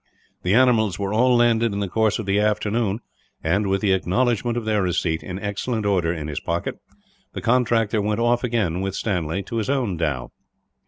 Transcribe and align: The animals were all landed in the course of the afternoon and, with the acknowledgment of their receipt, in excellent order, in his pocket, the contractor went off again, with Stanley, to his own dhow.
The 0.41 0.55
animals 0.55 0.97
were 0.97 1.13
all 1.13 1.35
landed 1.35 1.73
in 1.73 1.79
the 1.79 1.87
course 1.87 2.17
of 2.17 2.25
the 2.25 2.39
afternoon 2.39 3.01
and, 3.43 3.67
with 3.67 3.81
the 3.81 3.91
acknowledgment 3.93 4.57
of 4.57 4.65
their 4.65 4.81
receipt, 4.81 5.21
in 5.21 5.37
excellent 5.37 5.85
order, 5.85 6.11
in 6.11 6.27
his 6.27 6.39
pocket, 6.39 6.79
the 7.33 7.39
contractor 7.41 8.01
went 8.01 8.19
off 8.19 8.43
again, 8.43 8.81
with 8.81 8.95
Stanley, 8.95 9.43
to 9.43 9.57
his 9.57 9.69
own 9.69 9.97
dhow. 9.97 10.31